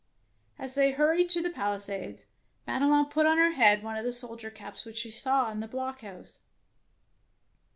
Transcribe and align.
As 0.57 0.73
they 0.73 0.93
hurried 0.93 1.29
to 1.29 1.43
the 1.43 1.51
palisades, 1.51 2.25
Madelon 2.67 3.11
put 3.11 3.27
on 3.27 3.37
her 3.37 3.51
head 3.51 3.83
one 3.83 3.97
of 3.97 4.03
the 4.03 4.11
soldier 4.11 4.49
caps 4.49 4.83
which 4.83 4.97
she 4.97 5.11
saw 5.11 5.51
in 5.51 5.59
the 5.59 5.67
blockhouse. 5.67 6.39